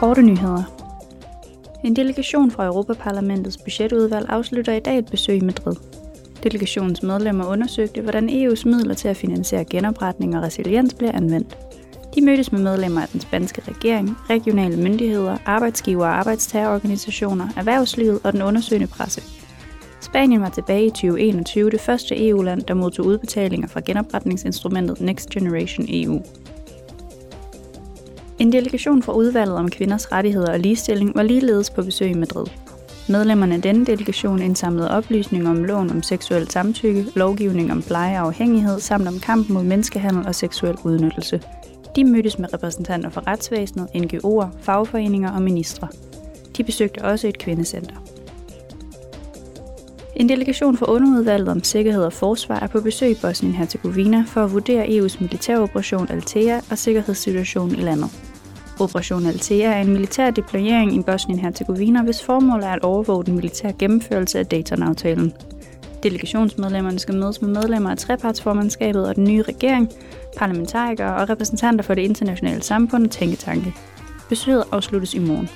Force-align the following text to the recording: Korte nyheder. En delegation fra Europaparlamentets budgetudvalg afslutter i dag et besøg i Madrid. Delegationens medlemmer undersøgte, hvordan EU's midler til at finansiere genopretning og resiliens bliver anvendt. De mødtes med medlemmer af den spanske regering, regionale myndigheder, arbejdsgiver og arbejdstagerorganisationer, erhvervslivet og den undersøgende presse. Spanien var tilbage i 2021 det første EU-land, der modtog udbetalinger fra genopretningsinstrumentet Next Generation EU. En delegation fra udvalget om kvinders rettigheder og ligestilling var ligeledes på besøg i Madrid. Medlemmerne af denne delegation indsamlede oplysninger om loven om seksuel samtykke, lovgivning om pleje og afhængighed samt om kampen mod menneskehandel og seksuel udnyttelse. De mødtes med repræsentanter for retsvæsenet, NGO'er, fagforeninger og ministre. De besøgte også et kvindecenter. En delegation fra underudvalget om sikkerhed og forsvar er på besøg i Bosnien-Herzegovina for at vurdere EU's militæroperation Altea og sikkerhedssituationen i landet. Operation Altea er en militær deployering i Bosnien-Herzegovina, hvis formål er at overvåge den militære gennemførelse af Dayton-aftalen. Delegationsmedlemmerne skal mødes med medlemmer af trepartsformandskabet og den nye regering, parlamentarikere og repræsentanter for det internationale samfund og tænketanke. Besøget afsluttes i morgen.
Korte 0.00 0.22
nyheder. 0.22 0.62
En 1.84 1.96
delegation 1.96 2.50
fra 2.50 2.64
Europaparlamentets 2.64 3.58
budgetudvalg 3.58 4.26
afslutter 4.28 4.72
i 4.72 4.80
dag 4.80 4.98
et 4.98 5.10
besøg 5.10 5.36
i 5.36 5.40
Madrid. 5.40 5.76
Delegationens 6.42 7.02
medlemmer 7.02 7.46
undersøgte, 7.46 8.00
hvordan 8.00 8.28
EU's 8.28 8.68
midler 8.68 8.94
til 8.94 9.08
at 9.08 9.16
finansiere 9.16 9.64
genopretning 9.64 10.36
og 10.36 10.42
resiliens 10.42 10.94
bliver 10.94 11.12
anvendt. 11.12 11.58
De 12.14 12.24
mødtes 12.24 12.52
med 12.52 12.60
medlemmer 12.60 13.00
af 13.02 13.08
den 13.08 13.20
spanske 13.20 13.62
regering, 13.68 14.16
regionale 14.30 14.76
myndigheder, 14.76 15.36
arbejdsgiver 15.46 16.06
og 16.06 16.18
arbejdstagerorganisationer, 16.18 17.48
erhvervslivet 17.56 18.20
og 18.24 18.32
den 18.32 18.42
undersøgende 18.42 18.86
presse. 18.86 19.22
Spanien 20.00 20.40
var 20.40 20.50
tilbage 20.50 20.86
i 20.86 20.90
2021 20.90 21.70
det 21.70 21.80
første 21.80 22.28
EU-land, 22.28 22.62
der 22.62 22.74
modtog 22.74 23.06
udbetalinger 23.06 23.68
fra 23.68 23.80
genopretningsinstrumentet 23.84 25.00
Next 25.00 25.30
Generation 25.30 25.86
EU. 25.88 26.22
En 28.40 28.52
delegation 28.52 29.02
fra 29.02 29.12
udvalget 29.12 29.56
om 29.56 29.70
kvinders 29.70 30.12
rettigheder 30.12 30.52
og 30.52 30.58
ligestilling 30.58 31.14
var 31.14 31.22
ligeledes 31.22 31.70
på 31.70 31.82
besøg 31.82 32.10
i 32.10 32.14
Madrid. 32.14 32.46
Medlemmerne 33.08 33.54
af 33.54 33.62
denne 33.62 33.86
delegation 33.86 34.42
indsamlede 34.42 34.90
oplysninger 34.90 35.50
om 35.50 35.64
loven 35.64 35.90
om 35.90 36.02
seksuel 36.02 36.50
samtykke, 36.50 37.06
lovgivning 37.16 37.72
om 37.72 37.82
pleje 37.82 38.20
og 38.20 38.26
afhængighed 38.26 38.80
samt 38.80 39.08
om 39.08 39.18
kampen 39.18 39.54
mod 39.54 39.62
menneskehandel 39.62 40.26
og 40.26 40.34
seksuel 40.34 40.76
udnyttelse. 40.84 41.42
De 41.96 42.04
mødtes 42.04 42.38
med 42.38 42.54
repræsentanter 42.54 43.10
for 43.10 43.26
retsvæsenet, 43.26 43.88
NGO'er, 43.94 44.46
fagforeninger 44.60 45.30
og 45.32 45.42
ministre. 45.42 45.88
De 46.56 46.64
besøgte 46.64 47.04
også 47.04 47.28
et 47.28 47.38
kvindecenter. 47.38 47.94
En 50.16 50.28
delegation 50.28 50.76
fra 50.76 50.86
underudvalget 50.92 51.48
om 51.48 51.64
sikkerhed 51.64 52.04
og 52.04 52.12
forsvar 52.12 52.58
er 52.60 52.66
på 52.66 52.80
besøg 52.80 53.10
i 53.10 53.14
Bosnien-Herzegovina 53.14 54.22
for 54.26 54.44
at 54.44 54.52
vurdere 54.52 54.86
EU's 54.86 55.16
militæroperation 55.20 56.06
Altea 56.10 56.60
og 56.70 56.78
sikkerhedssituationen 56.78 57.78
i 57.78 57.82
landet. 57.82 58.29
Operation 58.80 59.26
Altea 59.26 59.72
er 59.72 59.80
en 59.80 59.92
militær 59.92 60.30
deployering 60.30 60.94
i 60.96 61.02
Bosnien-Herzegovina, 61.02 62.02
hvis 62.02 62.22
formål 62.22 62.62
er 62.62 62.72
at 62.72 62.82
overvåge 62.82 63.24
den 63.24 63.34
militære 63.34 63.72
gennemførelse 63.72 64.38
af 64.38 64.46
Dayton-aftalen. 64.46 65.32
Delegationsmedlemmerne 66.02 66.98
skal 66.98 67.14
mødes 67.14 67.42
med 67.42 67.50
medlemmer 67.50 67.90
af 67.90 67.96
trepartsformandskabet 67.96 69.08
og 69.08 69.16
den 69.16 69.24
nye 69.24 69.42
regering, 69.42 69.90
parlamentarikere 70.36 71.16
og 71.16 71.30
repræsentanter 71.30 71.84
for 71.84 71.94
det 71.94 72.02
internationale 72.02 72.62
samfund 72.62 73.04
og 73.04 73.10
tænketanke. 73.10 73.74
Besøget 74.28 74.64
afsluttes 74.72 75.14
i 75.14 75.18
morgen. 75.18 75.48